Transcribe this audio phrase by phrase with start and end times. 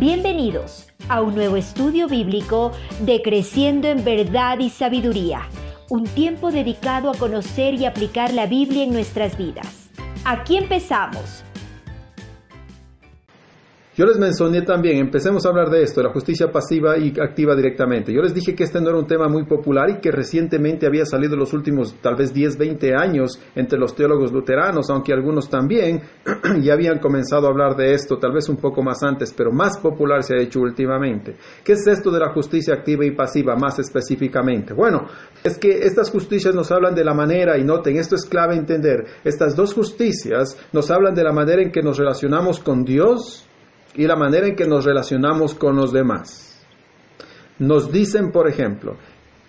[0.00, 5.42] Bienvenidos a un nuevo estudio bíblico de Creciendo en Verdad y Sabiduría,
[5.88, 9.90] un tiempo dedicado a conocer y aplicar la Biblia en nuestras vidas.
[10.24, 11.44] Aquí empezamos.
[13.96, 17.54] Yo les mencioné también, empecemos a hablar de esto, de la justicia pasiva y activa
[17.54, 18.12] directamente.
[18.12, 21.06] Yo les dije que este no era un tema muy popular y que recientemente había
[21.06, 26.02] salido los últimos tal vez 10, 20 años entre los teólogos luteranos, aunque algunos también
[26.60, 29.78] ya habían comenzado a hablar de esto tal vez un poco más antes, pero más
[29.78, 31.36] popular se ha hecho últimamente.
[31.62, 34.74] ¿Qué es esto de la justicia activa y pasiva más específicamente?
[34.74, 35.06] Bueno,
[35.44, 39.04] es que estas justicias nos hablan de la manera, y noten, esto es clave entender,
[39.22, 43.46] estas dos justicias nos hablan de la manera en que nos relacionamos con Dios,
[43.94, 46.64] y la manera en que nos relacionamos con los demás.
[47.58, 48.96] Nos dicen, por ejemplo,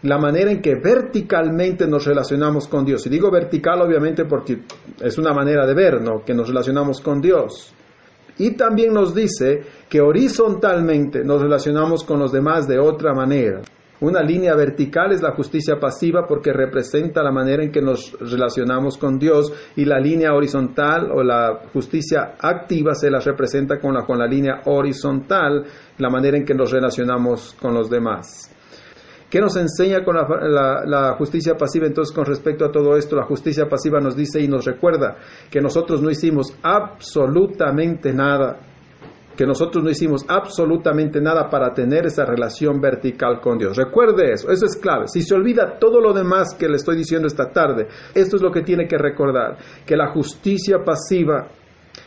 [0.03, 3.05] la manera en que verticalmente nos relacionamos con Dios.
[3.07, 4.59] Y digo vertical obviamente porque
[5.01, 6.23] es una manera de ver, ¿no?
[6.23, 7.73] Que nos relacionamos con Dios.
[8.37, 13.61] Y también nos dice que horizontalmente nos relacionamos con los demás de otra manera.
[14.01, 18.97] Una línea vertical es la justicia pasiva porque representa la manera en que nos relacionamos
[18.97, 24.05] con Dios y la línea horizontal o la justicia activa se la representa con la,
[24.05, 25.63] con la línea horizontal,
[25.97, 28.51] la manera en que nos relacionamos con los demás.
[29.29, 33.15] ¿Qué nos enseña con la, la, justicia pasiva entonces con respecto a todo esto?
[33.15, 35.15] La justicia pasiva nos dice y nos recuerda
[35.49, 38.59] que nosotros no hicimos absolutamente nada
[39.35, 43.77] que nosotros no hicimos absolutamente nada para tener esa relación vertical con Dios.
[43.77, 45.07] Recuerde eso, eso es clave.
[45.07, 48.51] Si se olvida todo lo demás que le estoy diciendo esta tarde, esto es lo
[48.51, 51.47] que tiene que recordar, que la justicia pasiva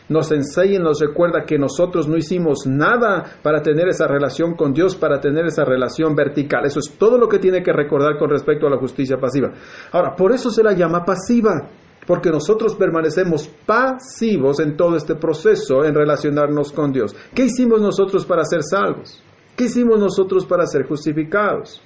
[0.09, 4.73] nos enseña y nos recuerda que nosotros no hicimos nada para tener esa relación con
[4.73, 6.65] Dios, para tener esa relación vertical.
[6.65, 9.51] Eso es todo lo que tiene que recordar con respecto a la justicia pasiva.
[9.91, 11.69] Ahora, por eso se la llama pasiva
[12.05, 17.15] porque nosotros permanecemos pasivos en todo este proceso en relacionarnos con Dios.
[17.33, 19.23] ¿Qué hicimos nosotros para ser salvos?
[19.55, 21.81] ¿Qué hicimos nosotros para ser justificados?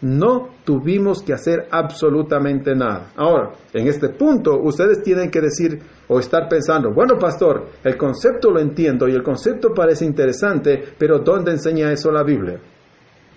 [0.00, 3.12] No tuvimos que hacer absolutamente nada.
[3.16, 8.50] Ahora, en este punto, ustedes tienen que decir o estar pensando, bueno, pastor, el concepto
[8.50, 12.60] lo entiendo y el concepto parece interesante, pero ¿dónde enseña eso la Biblia?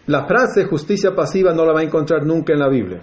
[0.07, 3.01] La frase justicia pasiva no la va a encontrar nunca en la Biblia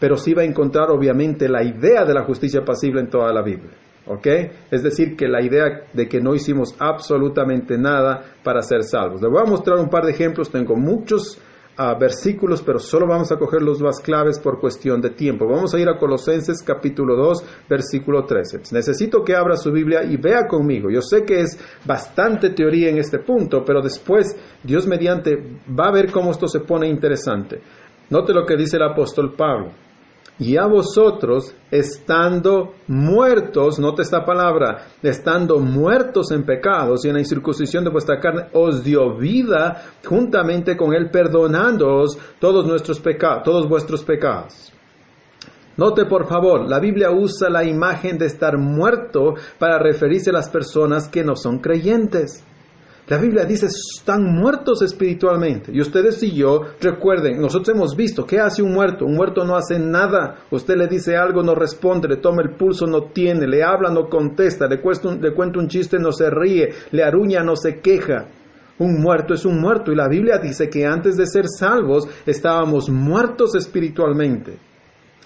[0.00, 3.42] pero sí va a encontrar obviamente la idea de la justicia pasible en toda la
[3.42, 3.76] Biblia.
[4.06, 4.26] ¿Ok?
[4.70, 9.20] Es decir, que la idea de que no hicimos absolutamente nada para ser salvos.
[9.20, 11.38] Le voy a mostrar un par de ejemplos, tengo muchos
[11.98, 15.46] versículos, pero solo vamos a coger los más claves por cuestión de tiempo.
[15.46, 18.62] Vamos a ir a Colosenses capítulo 2, versículo 13.
[18.72, 20.90] Necesito que abra su Biblia y vea conmigo.
[20.90, 25.36] Yo sé que es bastante teoría en este punto, pero después Dios mediante
[25.68, 27.62] va a ver cómo esto se pone interesante.
[28.10, 29.70] Note lo que dice el apóstol Pablo
[30.40, 37.20] y a vosotros, estando muertos, note esta palabra, estando muertos en pecados y en la
[37.20, 43.68] incircuncisión de vuestra carne, os dio vida juntamente con él, perdonándoos todos nuestros pecados, todos
[43.68, 44.72] vuestros pecados.
[45.76, 50.48] Note por favor, la Biblia usa la imagen de estar muerto para referirse a las
[50.48, 52.44] personas que no son creyentes.
[53.10, 55.72] La Biblia dice, están muertos espiritualmente.
[55.74, 59.04] Y ustedes y yo, recuerden, nosotros hemos visto, ¿qué hace un muerto?
[59.04, 60.44] Un muerto no hace nada.
[60.52, 64.08] Usted le dice algo, no responde, le toma el pulso, no tiene, le habla, no
[64.08, 68.28] contesta, le, le cuenta un chiste, no se ríe, le aruña, no se queja.
[68.78, 69.90] Un muerto es un muerto.
[69.90, 74.69] Y la Biblia dice que antes de ser salvos estábamos muertos espiritualmente.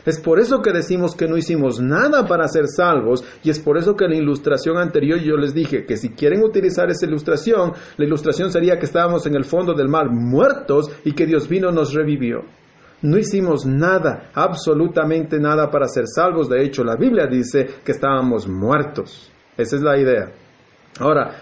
[0.04, 3.78] Es por eso que decimos que no hicimos nada para ser salvos y es por
[3.78, 7.72] eso que en la ilustración anterior yo les dije que si quieren utilizar esa ilustración,
[7.96, 11.70] la ilustración sería que estábamos en el fondo del mar muertos y que Dios vino
[11.70, 12.42] y nos revivió.
[13.00, 16.48] No hicimos nada, absolutamente nada para ser salvos.
[16.48, 19.30] De hecho, la Biblia dice que estábamos muertos.
[19.56, 20.32] Esa es la idea.
[21.00, 21.32] Ahora,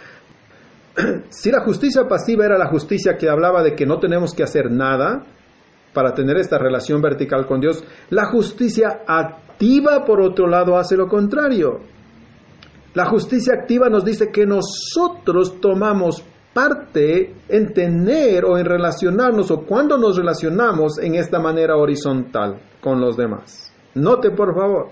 [1.28, 4.70] si la justicia pasiva era la justicia que hablaba de que no tenemos que hacer
[4.70, 5.24] nada,
[5.92, 7.84] para tener esta relación vertical con Dios.
[8.10, 11.80] La justicia activa, por otro lado, hace lo contrario.
[12.94, 19.62] La justicia activa nos dice que nosotros tomamos parte en tener o en relacionarnos o
[19.62, 23.72] cuando nos relacionamos en esta manera horizontal con los demás.
[23.94, 24.90] Note por favor,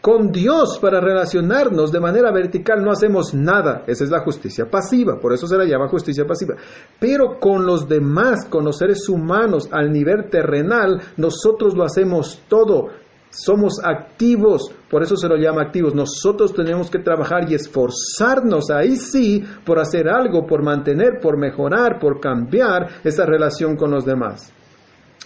[0.00, 3.84] con Dios para relacionarnos de manera vertical no hacemos nada.
[3.86, 6.54] Esa es la justicia pasiva, por eso se la llama justicia pasiva.
[6.98, 12.88] Pero con los demás, con los seres humanos al nivel terrenal, nosotros lo hacemos todo.
[13.28, 15.94] Somos activos, por eso se lo llama activos.
[15.94, 22.00] Nosotros tenemos que trabajar y esforzarnos ahí sí por hacer algo, por mantener, por mejorar,
[22.00, 24.52] por cambiar esa relación con los demás.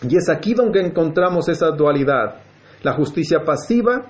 [0.02, 2.42] Y es aquí donde encontramos esa dualidad.
[2.82, 4.04] La justicia pasiva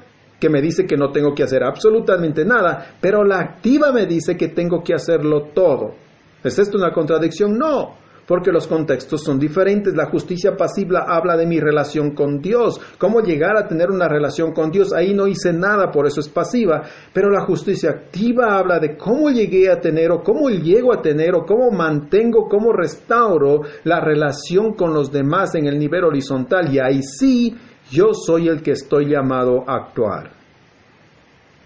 [0.44, 4.37] que me dice que no tengo que hacer absolutamente nada, pero la activa me dice
[4.37, 5.94] que tengo que hacerlo todo.
[6.43, 7.56] ¿Es esto una contradicción?
[7.56, 9.94] No porque los contextos son diferentes.
[9.94, 14.52] La justicia pasiva habla de mi relación con Dios, cómo llegar a tener una relación
[14.52, 14.93] con Dios.
[14.93, 16.82] Ahí no hice nada, por eso es pasiva.
[17.12, 21.35] Pero la justicia activa habla de cómo llegué a tener o cómo llego a tener
[21.35, 26.73] o cómo mantengo, cómo restauro la relación con los demás en el nivel horizontal.
[26.73, 27.55] Y ahí sí,
[27.90, 30.31] yo soy el que estoy llamado a actuar.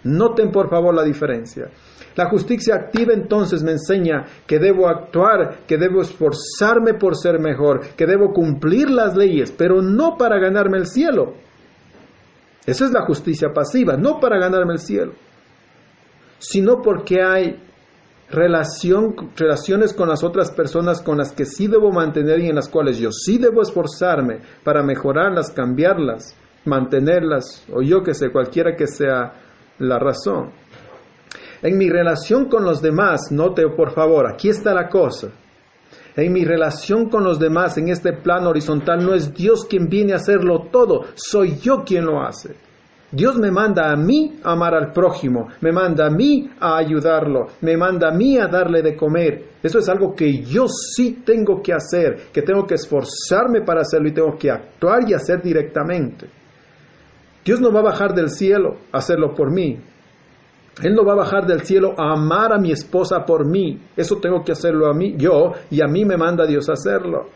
[0.05, 1.71] Noten por favor la diferencia.
[2.17, 7.95] La justicia activa entonces me enseña que debo actuar, que debo esforzarme por ser mejor,
[7.97, 11.35] que debo cumplir las leyes, pero no para ganarme el cielo.
[12.67, 15.13] Esa es la justicia pasiva, no para ganarme el cielo,
[16.39, 17.68] sino porque hay
[18.31, 22.69] relación, relaciones con las otras personas con las que sí debo mantener y en las
[22.69, 28.87] cuales yo sí debo esforzarme para mejorarlas, cambiarlas, mantenerlas, o yo que sé, cualquiera que
[28.87, 29.33] sea
[29.79, 30.51] la razón.
[31.63, 35.29] En mi relación con los demás, note por favor, aquí está la cosa.
[36.15, 40.13] En mi relación con los demás en este plano horizontal no es Dios quien viene
[40.13, 42.57] a hacerlo todo, soy yo quien lo hace.
[43.11, 47.47] Dios me manda a mí a amar al prójimo, me manda a mí a ayudarlo,
[47.63, 49.53] me manda a mí a darle de comer.
[49.63, 54.09] Eso es algo que yo sí tengo que hacer, que tengo que esforzarme para hacerlo
[54.09, 56.29] y tengo que actuar y hacer directamente.
[57.43, 59.79] Dios no va a bajar del cielo a hacerlo por mí.
[60.83, 63.81] Él no va a bajar del cielo a amar a mi esposa por mí.
[63.97, 67.31] Eso tengo que hacerlo a mí, yo, y a mí me manda Dios a hacerlo.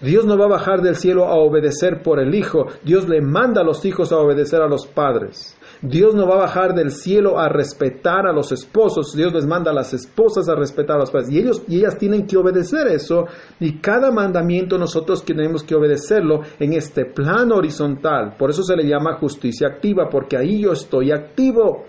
[0.00, 2.66] Dios no va a bajar del cielo a obedecer por el Hijo.
[2.84, 5.56] Dios le manda a los hijos a obedecer a los padres.
[5.82, 9.14] Dios no va a bajar del cielo a respetar a los esposos.
[9.14, 11.30] Dios les manda a las esposas a respetar a los padres.
[11.30, 13.26] Y ellos y ellas tienen que obedecer eso.
[13.60, 18.36] Y cada mandamiento nosotros tenemos que obedecerlo en este plano horizontal.
[18.38, 21.84] Por eso se le llama justicia activa, porque ahí yo estoy activo.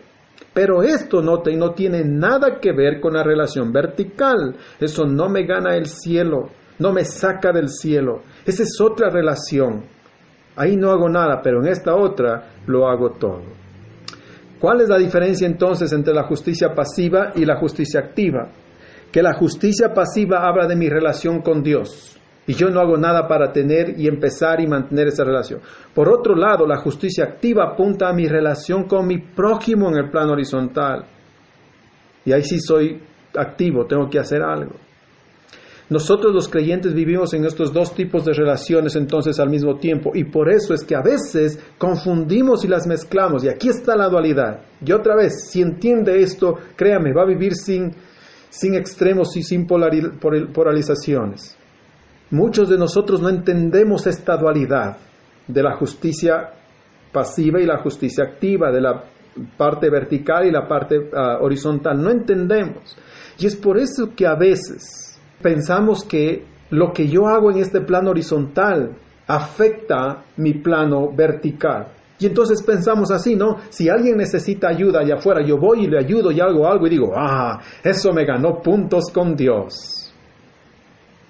[0.54, 4.56] Pero esto no, no tiene nada que ver con la relación vertical.
[4.80, 6.50] Eso no me gana el cielo,
[6.82, 8.24] no me saca del cielo.
[8.46, 9.84] Esa es otra relación.
[10.56, 13.44] Ahí no hago nada, pero en esta otra lo hago todo.
[14.60, 18.50] ¿Cuál es la diferencia entonces entre la justicia pasiva y la justicia activa?
[19.12, 23.28] Que la justicia pasiva habla de mi relación con Dios y yo no hago nada
[23.28, 25.62] para tener y empezar y mantener esa relación.
[25.94, 30.10] Por otro lado, la justicia activa apunta a mi relación con mi prójimo en el
[30.10, 31.06] plano horizontal.
[32.26, 33.02] Y ahí sí soy
[33.38, 34.76] activo, tengo que hacer algo.
[35.92, 40.24] Nosotros los creyentes vivimos en estos dos tipos de relaciones entonces al mismo tiempo y
[40.24, 44.62] por eso es que a veces confundimos y las mezclamos y aquí está la dualidad.
[44.86, 47.92] Y otra vez, si entiende esto, créame, va a vivir sin,
[48.50, 51.58] sin extremos y sin polarizaciones.
[52.30, 54.96] Muchos de nosotros no entendemos esta dualidad
[55.46, 56.54] de la justicia
[57.12, 59.04] pasiva y la justicia activa, de la
[59.58, 62.02] parte vertical y la parte ah, horizontal.
[62.02, 62.96] No entendemos.
[63.38, 65.11] Y es por eso que a veces
[65.42, 68.96] pensamos que lo que yo hago en este plano horizontal
[69.28, 71.88] afecta mi plano vertical.
[72.20, 73.58] Y entonces pensamos así, ¿no?
[73.70, 76.92] Si alguien necesita ayuda allá afuera, yo voy y le ayudo y hago algo y
[76.92, 80.14] digo, ah, eso me ganó puntos con Dios.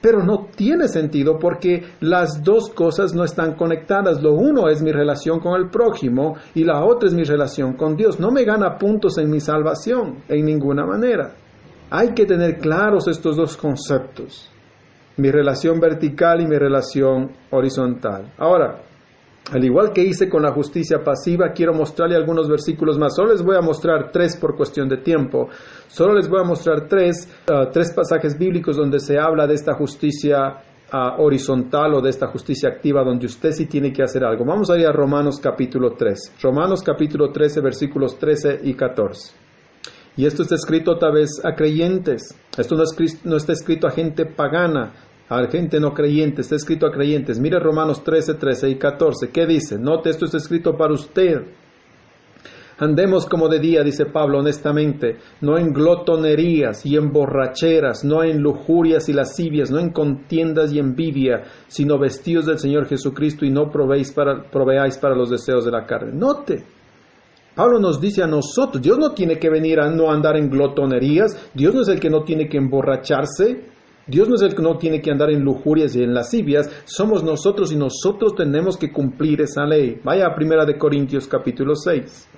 [0.02, 4.22] Pero no tiene sentido porque las dos cosas no están conectadas.
[4.22, 7.96] Lo uno es mi relación con el prójimo y la otra es mi relación con
[7.96, 8.20] Dios.
[8.20, 11.36] No me gana puntos en mi salvación en ninguna manera.
[11.94, 14.50] Hay que tener claros estos dos conceptos.
[15.18, 18.32] Mi relación vertical y mi relación horizontal.
[18.38, 18.82] Ahora,
[19.52, 23.14] al igual que hice con la justicia pasiva, quiero mostrarle algunos versículos más.
[23.14, 25.50] Solo les voy a mostrar tres por cuestión de tiempo.
[25.88, 29.74] Solo les voy a mostrar tres, uh, tres pasajes bíblicos donde se habla de esta
[29.74, 34.46] justicia uh, horizontal o de esta justicia activa donde usted sí tiene que hacer algo.
[34.46, 36.38] Vamos a ir a Romanos capítulo 3.
[36.42, 39.51] Romanos capítulo 13 versículos 13 y 14.
[40.18, 42.38] Y esto está escrito tal vez a creyentes.
[42.58, 42.84] Esto no,
[43.24, 44.94] no está escrito a gente pagana,
[45.30, 47.40] a gente no creyente, está escrito a creyentes.
[47.40, 49.30] Mire Romanos 13, 13 y 14.
[49.30, 49.78] ¿Qué dice?
[49.80, 51.44] Note, esto está escrito para usted.
[52.82, 58.42] Andemos como de día, dice Pablo honestamente, no en glotonerías y en borracheras, no en
[58.42, 63.70] lujurias y lascivias, no en contiendas y envidia, sino vestidos del Señor Jesucristo y no
[63.70, 66.12] proveáis para, proveáis para los deseos de la carne.
[66.12, 66.64] Note,
[67.56, 71.52] Pablo nos dice a nosotros, Dios no tiene que venir a no andar en glotonerías,
[71.54, 73.66] Dios no es el que no tiene que emborracharse,
[74.08, 77.24] Dios no es el que no tiene que andar en lujurias y en lascivias, somos
[77.24, 80.00] nosotros y nosotros tenemos que cumplir esa ley.
[80.04, 82.30] Vaya a Primera de Corintios capítulo 6.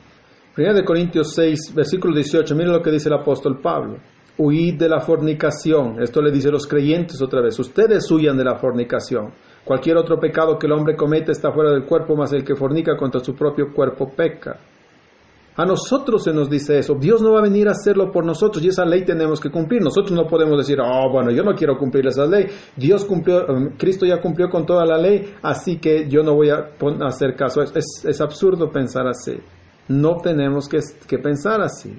[0.55, 3.97] Primera de Corintios 6, versículo 18, mire lo que dice el apóstol Pablo.
[4.37, 6.01] Huid de la fornicación.
[6.01, 7.57] Esto le dice a los creyentes otra vez.
[7.59, 9.31] Ustedes huyan de la fornicación.
[9.63, 12.97] Cualquier otro pecado que el hombre comete está fuera del cuerpo, mas el que fornica
[12.97, 14.59] contra su propio cuerpo peca.
[15.55, 16.95] A nosotros se nos dice eso.
[16.95, 19.83] Dios no va a venir a hacerlo por nosotros y esa ley tenemos que cumplir.
[19.83, 22.47] Nosotros no podemos decir, oh, bueno, yo no quiero cumplir esa ley.
[22.75, 26.49] Dios cumplió, um, Cristo ya cumplió con toda la ley, así que yo no voy
[26.49, 26.71] a
[27.05, 27.61] hacer caso.
[27.61, 29.37] Es, es, absurdo pensar así.
[29.89, 31.93] No tenemos que, pensar así.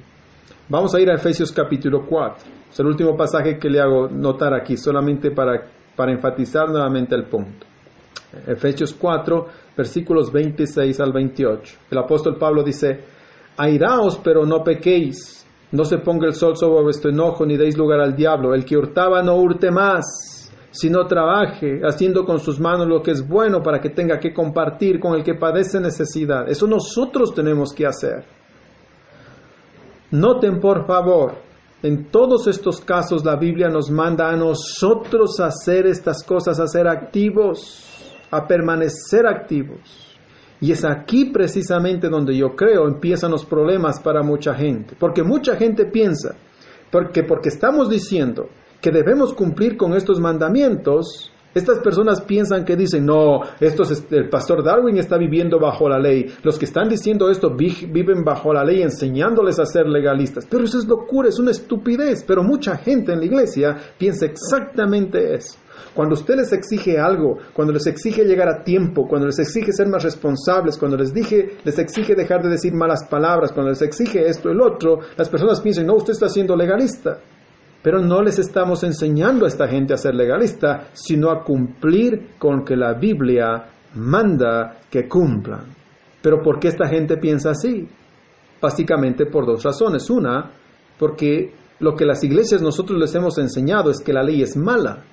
[0.69, 2.37] Vamos a ir a Efesios capítulo 4.
[2.73, 7.27] Es el último pasaje que le hago notar aquí, solamente para, para enfatizar nuevamente el
[7.27, 7.67] punto.
[8.49, 9.47] Efesios 4,
[9.77, 11.77] versículos 26 al 28.
[11.89, 13.15] El apóstol Pablo dice,
[13.57, 15.47] Airaos, pero no pequéis.
[15.73, 18.55] No se ponga el sol sobre vuestro enojo, ni deis lugar al diablo.
[18.55, 23.27] El que hurtaba no hurte más, sino trabaje, haciendo con sus manos lo que es
[23.27, 26.49] bueno para que tenga que compartir con el que padece necesidad.
[26.49, 28.25] Eso nosotros tenemos que hacer.
[30.11, 31.35] Noten, por favor,
[31.83, 36.89] en todos estos casos la Biblia nos manda a nosotros hacer estas cosas, a ser
[36.89, 40.14] activos, a permanecer activos.
[40.65, 44.97] Y es aquí precisamente donde yo creo empiezan los problemas para mucha gente.
[44.99, 46.37] Porque mucha gente piensa,
[46.91, 48.49] porque, porque estamos diciendo
[48.81, 54.65] que debemos cumplir con estos mandamientos, estas personas piensan que dicen, no, esto el pastor
[54.65, 56.27] Darwin está viviendo bajo la ley.
[56.43, 60.47] Los que están diciendo esto viven bajo la ley enseñándoles a ser legalistas.
[60.51, 62.25] Pero eso es locura, es una estupidez.
[62.27, 65.59] Pero mucha gente en la iglesia piensa exactamente eso.
[65.95, 69.89] Cuando usted les exige algo, cuando les exige llegar a tiempo, cuando les exige ser
[69.89, 74.27] más responsables, cuando les, dije, les exige dejar de decir malas palabras, cuando les exige
[74.27, 77.19] esto y el otro, las personas piensan, no, usted está siendo legalista.
[77.85, 82.65] Pero no les estamos enseñando a esta gente a ser legalista, sino a cumplir con
[82.65, 85.67] que la Biblia manda que cumplan.
[86.23, 87.87] Pero ¿por qué esta gente piensa así?
[88.59, 90.09] Básicamente por dos razones.
[90.09, 90.51] Una,
[90.99, 95.05] porque lo que las iglesias nosotros les hemos enseñado es que la ley es mala.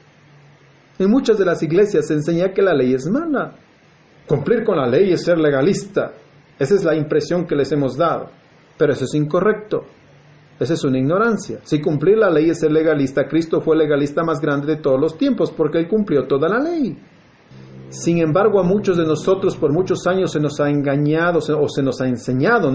[0.98, 3.54] En muchas de las iglesias se enseña que la ley es mala.
[4.26, 6.14] Cumplir con la ley es ser legalista.
[6.58, 8.30] Esa es la impresión que les hemos dado.
[8.78, 9.84] Pero eso es incorrecto.
[10.62, 11.58] Esa es una ignorancia.
[11.64, 15.18] Si cumplir la ley es ser legalista, Cristo fue legalista más grande de todos los
[15.18, 16.96] tiempos porque Él cumplió toda la ley.
[17.90, 21.82] Sin embargo, a muchos de nosotros por muchos años se nos ha engañado o se
[21.82, 22.72] nos ha enseñado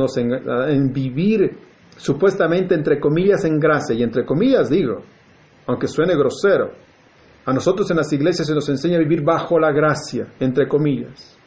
[0.68, 1.58] en vivir
[1.96, 5.02] supuestamente entre comillas en gracia, y entre comillas digo,
[5.68, 6.72] aunque suene grosero,
[7.44, 11.38] a nosotros en las iglesias se nos enseña a vivir bajo la gracia, entre comillas.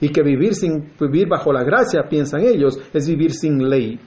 [0.00, 4.00] Y que vivir sin vivir bajo la gracia, piensan ellos, es vivir sin ley.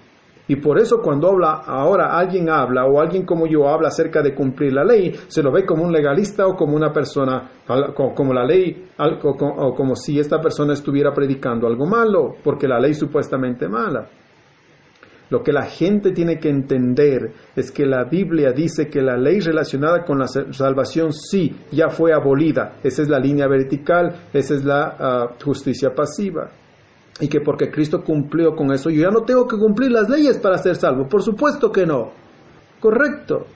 [0.48, 4.34] Y por eso cuando habla, ahora alguien habla o alguien como yo habla acerca de
[4.34, 7.50] cumplir la ley, se lo ve como un legalista o como una persona,
[7.94, 12.94] como la ley, o como si esta persona estuviera predicando algo malo, porque la ley
[12.94, 14.08] supuestamente mala.
[15.30, 19.42] Lo que la gente tiene que entender es que la Biblia dice que la ley
[19.42, 22.78] relacionada con la salvación sí ya fue abolida.
[22.82, 26.50] Esa es la línea vertical, esa es la ah, justicia pasiva.
[27.20, 30.38] Y que porque Cristo cumplió con eso, yo ya no tengo que cumplir las leyes
[30.38, 31.08] para ser salvo.
[31.08, 32.12] Por supuesto que no.
[32.80, 33.48] Correcto.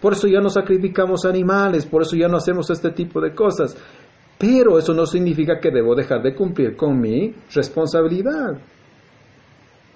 [0.00, 3.76] Por eso ya no sacrificamos animales, por eso ya no hacemos este tipo de cosas.
[4.38, 8.58] Pero eso no significa que debo dejar de cumplir con mi responsabilidad.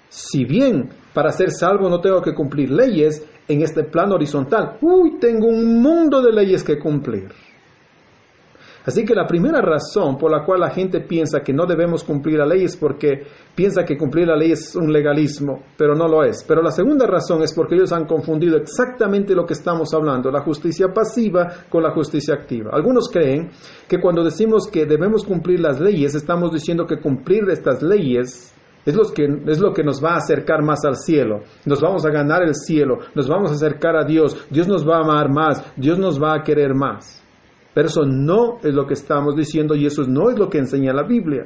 [0.07, 5.17] Si bien para ser salvo no tengo que cumplir leyes, en este plano horizontal, uy,
[5.19, 7.29] tengo un mundo de leyes que cumplir.
[8.85, 12.37] Así que la primera razón por la cual la gente piensa que no debemos cumplir
[12.37, 13.23] la ley es porque
[13.55, 16.43] piensa que cumplir la ley es un legalismo, pero no lo es.
[16.47, 20.41] Pero la segunda razón es porque ellos han confundido exactamente lo que estamos hablando, la
[20.41, 22.71] justicia pasiva con la justicia activa.
[22.73, 23.49] Algunos creen
[23.87, 28.53] que cuando decimos que debemos cumplir las leyes, estamos diciendo que cumplir estas leyes
[28.85, 31.41] es lo, que, es lo que nos va a acercar más al cielo.
[31.65, 34.97] Nos vamos a ganar el cielo, nos vamos a acercar a Dios, Dios nos va
[34.97, 37.24] a amar más, Dios nos va a querer más.
[37.75, 40.93] Pero eso no es lo que estamos diciendo y eso no es lo que enseña
[40.93, 41.45] la Biblia.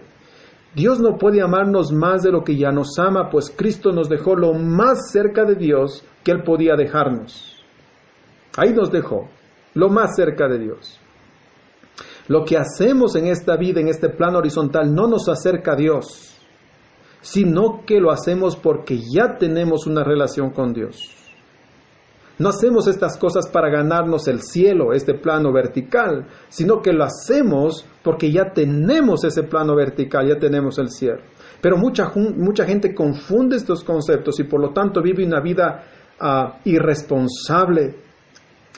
[0.74, 4.36] Dios no puede amarnos más de lo que ya nos ama, pues Cristo nos dejó
[4.36, 7.62] lo más cerca de Dios que Él podía dejarnos.
[8.56, 9.28] Ahí nos dejó,
[9.74, 10.98] lo más cerca de Dios.
[12.30, 16.30] Lo que hacemos en esta vida, en este plano horizontal, no nos acerca a Dios
[17.22, 21.16] sino que lo hacemos porque ya tenemos una relación con Dios.
[22.40, 27.86] No hacemos estas cosas para ganarnos el cielo, este plano vertical, sino que lo hacemos
[28.02, 31.20] porque ya tenemos ese plano vertical, ya tenemos el cielo.
[31.62, 35.84] Pero mucha, mucha gente confunde estos conceptos y por lo tanto vive una vida
[36.18, 37.98] ah, irresponsable,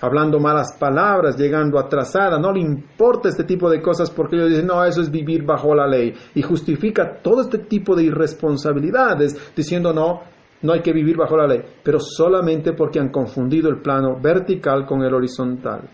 [0.01, 4.65] hablando malas palabras, llegando atrasada, no le importa este tipo de cosas porque ellos dicen,
[4.65, 6.15] no, eso es vivir bajo la ley.
[6.33, 10.21] Y justifica todo este tipo de irresponsabilidades diciendo, no,
[10.61, 14.85] no hay que vivir bajo la ley, pero solamente porque han confundido el plano vertical
[14.85, 15.89] con el horizontal.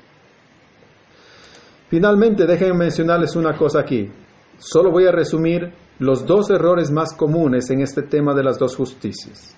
[1.90, 4.12] Finalmente, déjenme mencionarles una cosa aquí.
[4.58, 8.76] Solo voy a resumir los dos errores más comunes en este tema de las dos
[8.76, 9.56] justicias.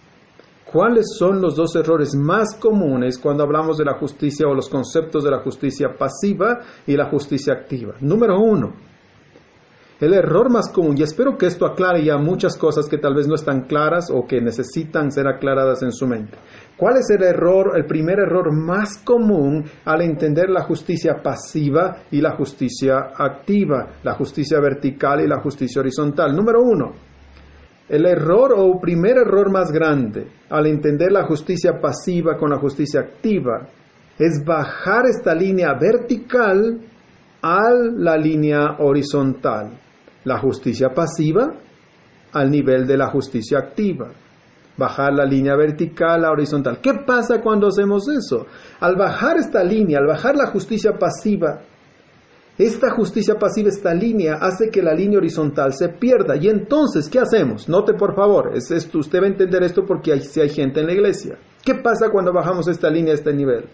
[0.72, 5.24] ¿Cuáles son los dos errores más comunes cuando hablamos de la justicia o los conceptos
[5.24, 7.96] de la justicia pasiva y la justicia activa?
[8.02, 8.76] Número uno,
[10.00, 13.28] el error más común, y espero que esto aclare ya muchas cosas que tal vez
[13.28, 16.38] no están claras o que necesitan ser aclaradas en su mente.
[16.78, 22.22] ¿Cuál es el error, el primer error más común al entender la justicia pasiva y
[22.22, 26.34] la justicia activa, la justicia vertical y la justicia horizontal?
[26.34, 26.94] Número uno,
[27.90, 33.02] el error o primer error más grande al entender la justicia pasiva con la justicia
[33.02, 33.68] activa
[34.18, 36.80] es bajar esta línea vertical
[37.42, 39.89] a la línea horizontal.
[40.24, 41.48] La justicia pasiva
[42.34, 44.12] al nivel de la justicia activa.
[44.78, 46.80] Bajar la línea vertical a horizontal.
[46.82, 48.46] ¿Qué pasa cuando hacemos eso?
[48.80, 51.62] Al bajar esta línea, al bajar la justicia pasiva
[52.60, 56.36] esta justicia pasiva, esta línea, hace que la línea horizontal se pierda.
[56.36, 57.70] Y entonces, ¿qué hacemos?
[57.70, 60.88] Note por favor, es esto, usted va a entender esto porque si hay gente en
[60.88, 61.40] la iglesia.
[61.64, 63.70] ¿Qué pasa cuando bajamos esta línea a este nivel?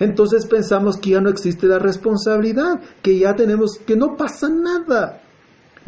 [0.00, 5.22] Entonces pensamos que ya no existe la responsabilidad, que ya tenemos, que no pasa nada.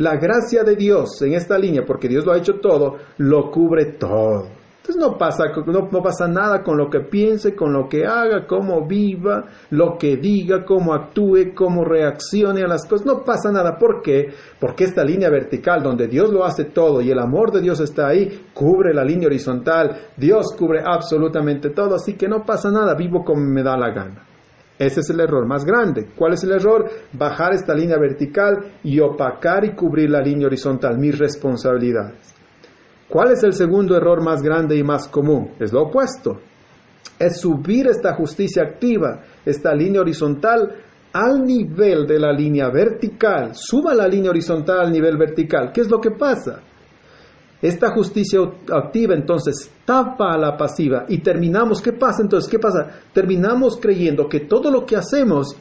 [0.01, 3.99] La gracia de Dios en esta línea, porque Dios lo ha hecho todo, lo cubre
[3.99, 4.47] todo.
[4.79, 8.87] Entonces no pasa, no, pasa nada con lo que piense, con lo que haga, cómo
[8.87, 13.05] viva, lo que diga, cómo actúe, cómo reaccione a las cosas.
[13.05, 13.77] No pasa nada.
[13.77, 14.29] ¿Por qué?
[14.59, 18.09] Porque esta línea vertical donde Dios lo hace todo y el amor de Dios está
[18.09, 20.13] ahí, cubre la línea horizontal.
[20.17, 22.95] Dios cubre absolutamente todo, así que no pasa nada.
[22.95, 24.30] Vivo como me da la gana.
[24.81, 26.09] Ese es el error más grande.
[26.17, 26.89] ¿Cuál es el error?
[27.13, 32.35] Bajar esta línea vertical y opacar y cubrir la línea horizontal, mis responsabilidades.
[33.07, 35.51] ¿Cuál es el segundo error más grande y más común?
[35.61, 36.41] Es lo opuesto.
[37.19, 40.77] Es subir esta justicia activa, esta línea horizontal,
[41.13, 43.51] al nivel de la línea vertical.
[43.53, 45.73] Suba la línea horizontal al nivel vertical.
[45.75, 46.63] ¿Qué es lo que pasa?
[47.63, 48.41] Esta justicia
[48.73, 52.51] activa entonces tapa a la pasiva y terminamos, ¿qué pasa entonces?
[52.51, 52.89] ¿Qué pasa?
[53.13, 55.55] Terminamos creyendo que todo lo que hacemos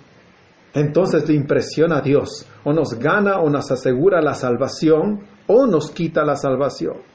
[0.74, 5.90] entonces le impresiona a Dios, o nos gana o nos asegura la salvación, o nos
[5.92, 7.10] quita la salvación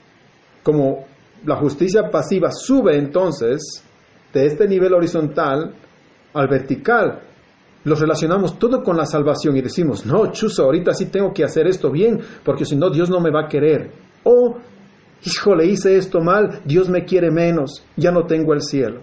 [0.65, 1.05] como
[1.45, 3.85] la justicia pasiva sube entonces
[4.33, 5.75] de este nivel horizontal
[6.33, 7.21] al vertical,
[7.85, 11.69] lo relacionamos todo con la salvación y decimos, no, chuzo, ahorita sí tengo que hacer
[11.69, 13.93] esto bien, porque si no, Dios no me va a querer.
[14.25, 14.57] O,
[15.25, 19.01] hijo, le hice esto mal, Dios me quiere menos, ya no tengo el cielo.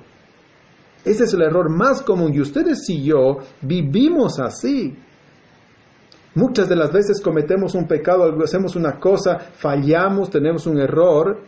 [1.04, 4.96] Ese es el error más común y ustedes y yo vivimos así.
[6.36, 11.40] Muchas de las veces cometemos un pecado, hacemos una cosa, fallamos, tenemos un error.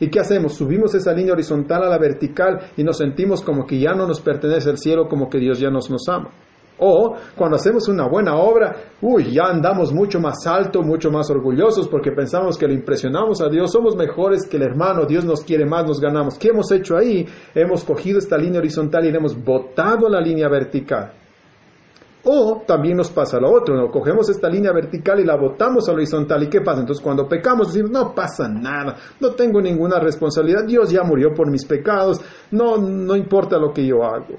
[0.00, 0.54] ¿Y qué hacemos?
[0.54, 4.20] Subimos esa línea horizontal a la vertical y nos sentimos como que ya no nos
[4.20, 6.30] pertenece el cielo, como que Dios ya nos, nos ama.
[6.78, 11.88] O cuando hacemos una buena obra, uy, ya andamos mucho más alto, mucho más orgullosos
[11.88, 15.66] porque pensamos que le impresionamos a Dios, somos mejores que el hermano, Dios nos quiere
[15.66, 16.38] más, nos ganamos.
[16.38, 17.26] ¿Qué hemos hecho ahí?
[17.54, 21.12] Hemos cogido esta línea horizontal y le hemos botado la línea vertical.
[22.24, 23.90] O también nos pasa lo otro, ¿no?
[23.90, 26.42] cogemos esta línea vertical y la botamos a horizontal.
[26.42, 26.80] ¿Y qué pasa?
[26.80, 31.50] Entonces cuando pecamos decimos, no pasa nada, no tengo ninguna responsabilidad, Dios ya murió por
[31.50, 34.36] mis pecados, no, no importa lo que yo hago.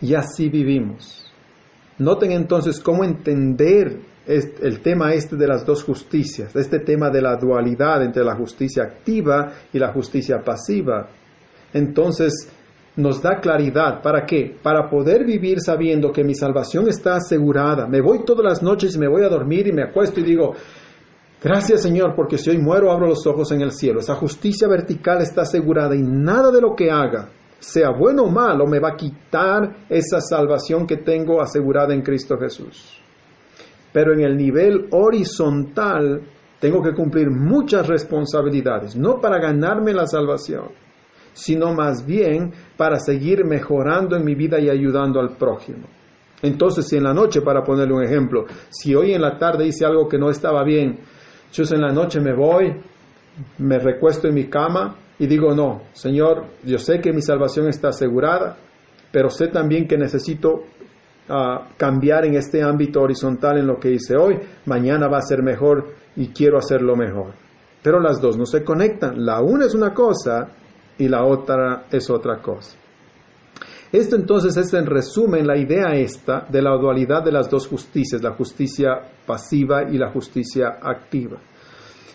[0.00, 1.32] Y así vivimos.
[1.98, 7.36] Noten entonces cómo entender el tema este de las dos justicias, este tema de la
[7.36, 11.08] dualidad entre la justicia activa y la justicia pasiva.
[11.72, 12.50] Entonces,
[12.96, 14.02] nos da claridad.
[14.02, 14.56] ¿Para qué?
[14.62, 17.86] Para poder vivir sabiendo que mi salvación está asegurada.
[17.86, 20.54] Me voy todas las noches y me voy a dormir y me acuesto y digo,
[21.42, 24.00] gracias Señor, porque si hoy muero abro los ojos en el cielo.
[24.00, 27.28] Esa justicia vertical está asegurada y nada de lo que haga,
[27.58, 32.36] sea bueno o malo, me va a quitar esa salvación que tengo asegurada en Cristo
[32.38, 33.00] Jesús.
[33.92, 36.22] Pero en el nivel horizontal
[36.60, 40.86] tengo que cumplir muchas responsabilidades, no para ganarme la salvación
[41.36, 45.86] sino más bien para seguir mejorando en mi vida y ayudando al prójimo.
[46.42, 49.84] Entonces, si en la noche, para ponerle un ejemplo, si hoy en la tarde hice
[49.84, 50.98] algo que no estaba bien,
[51.52, 52.74] yo en la noche me voy,
[53.58, 57.88] me recuesto en mi cama y digo, no, Señor, yo sé que mi salvación está
[57.88, 58.56] asegurada,
[59.10, 60.64] pero sé también que necesito
[61.28, 65.42] ah, cambiar en este ámbito horizontal en lo que hice hoy, mañana va a ser
[65.42, 67.32] mejor y quiero hacerlo mejor.
[67.82, 69.24] Pero las dos no se conectan.
[69.24, 70.48] La una es una cosa
[70.98, 72.76] y la otra es otra cosa.
[73.92, 78.22] Esto entonces es en resumen la idea esta de la dualidad de las dos justicias,
[78.22, 81.38] la justicia pasiva y la justicia activa.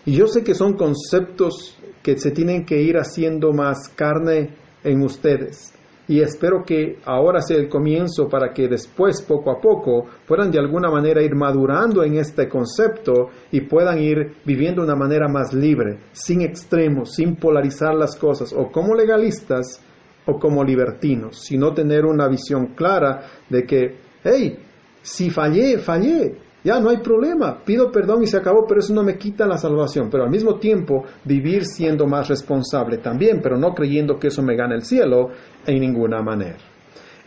[0.04, 5.02] Y yo sé que son conceptos que se tienen que ir haciendo más carne en
[5.02, 5.72] ustedes,
[6.08, 10.58] y espero que ahora sea el comienzo para que después, poco a poco, puedan de
[10.58, 15.54] alguna manera ir madurando en este concepto y puedan ir viviendo de una manera más
[15.54, 19.80] libre, sin extremos, sin polarizar las cosas, o como legalistas
[20.26, 24.58] o como libertinos, sino tener una visión clara de que, hey,
[25.00, 29.02] si fallé, fallé, ya no hay problema, pido perdón y se acabó, pero eso no
[29.02, 30.08] me quita la salvación.
[30.10, 34.56] Pero al mismo tiempo vivir siendo más responsable también, pero no creyendo que eso me
[34.56, 35.30] gane el cielo
[35.66, 36.58] en ninguna manera.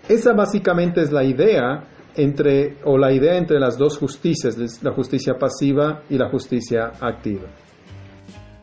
[0.07, 1.83] Esa básicamente es la idea
[2.15, 7.49] entre, o la idea entre las dos justicias, la justicia pasiva y la justicia activa.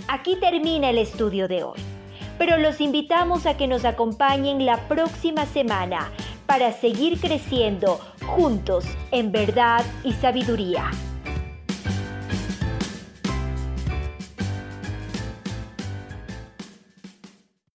[0.09, 1.81] Aquí termina el estudio de hoy,
[2.39, 6.11] pero los invitamos a que nos acompañen la próxima semana
[6.47, 10.91] para seguir creciendo juntos en verdad y sabiduría.